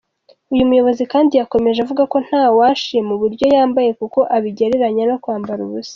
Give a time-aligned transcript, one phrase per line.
[0.53, 5.89] Uyu muyobozi kandi yakomeje avuga ko ntawashima uburyo yambaye kuko abigereranya no kwambara ubusa.